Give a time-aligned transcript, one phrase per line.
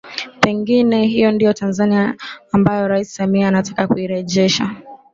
[0.41, 2.15] Pengine hii ndiyo Tanzania
[2.51, 4.71] ambayo Rais Samia anataka kuirejesha